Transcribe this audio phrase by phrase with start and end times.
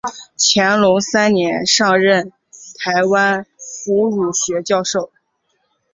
[0.35, 2.31] 乾隆三年上任
[2.79, 3.45] 台湾
[3.85, 5.11] 府儒学教授。